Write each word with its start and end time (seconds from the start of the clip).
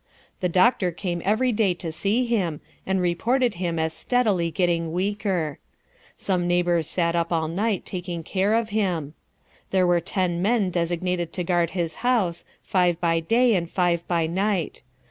The 0.39 0.49
doctor 0.49 0.89
came 0.91 1.21
every 1.23 1.51
day 1.51 1.75
to 1.75 1.91
see 1.91 2.25
him, 2.25 2.59
and 2.87 2.99
reported 2.99 3.53
him 3.53 3.77
as 3.77 3.93
steadily 3.93 4.49
getting 4.49 4.91
weaker. 4.91 5.59
Some 6.17 6.47
neighbors 6.47 6.87
sat 6.87 7.15
up 7.15 7.31
all 7.31 7.47
night 7.47 7.85
taking 7.85 8.23
care 8.23 8.55
of 8.55 8.69
him. 8.69 9.13
There 9.69 9.85
were 9.85 10.01
ten 10.01 10.41
men 10.41 10.71
designated 10.71 11.31
to 11.33 11.43
guard 11.43 11.69
his 11.77 11.97
house, 12.01 12.45
five 12.63 12.99
by 12.99 13.19
day 13.19 13.53
and 13.53 13.69
five 13.69 14.07
by 14.07 14.25
night. 14.25 14.81